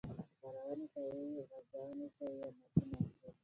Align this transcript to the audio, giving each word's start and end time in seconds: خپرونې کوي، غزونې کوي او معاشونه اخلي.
خپرونې 0.29 0.85
کوي، 0.93 1.27
غزونې 1.49 2.07
کوي 2.17 2.37
او 2.45 2.51
معاشونه 2.57 2.95
اخلي. 3.05 3.29